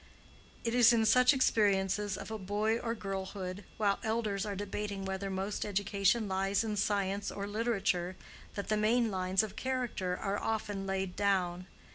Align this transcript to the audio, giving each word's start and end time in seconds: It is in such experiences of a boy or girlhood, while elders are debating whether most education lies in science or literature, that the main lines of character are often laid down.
It 0.63 0.73
is 0.73 0.93
in 0.93 1.05
such 1.05 1.31
experiences 1.31 2.17
of 2.17 2.31
a 2.31 2.39
boy 2.39 2.79
or 2.79 2.95
girlhood, 2.95 3.63
while 3.77 3.99
elders 4.03 4.47
are 4.47 4.55
debating 4.55 5.05
whether 5.05 5.29
most 5.29 5.63
education 5.63 6.27
lies 6.27 6.63
in 6.63 6.75
science 6.75 7.29
or 7.29 7.45
literature, 7.45 8.17
that 8.55 8.69
the 8.69 8.77
main 8.77 9.11
lines 9.11 9.43
of 9.43 9.55
character 9.55 10.17
are 10.17 10.39
often 10.39 10.87
laid 10.87 11.15
down. 11.15 11.67